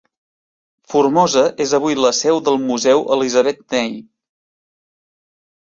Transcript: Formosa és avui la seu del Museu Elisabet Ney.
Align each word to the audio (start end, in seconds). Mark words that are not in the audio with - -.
Formosa 0.93 1.43
és 1.67 1.75
avui 1.79 1.99
la 1.99 2.11
seu 2.21 2.41
del 2.47 2.57
Museu 2.71 3.05
Elisabet 3.17 3.63
Ney. 3.75 3.95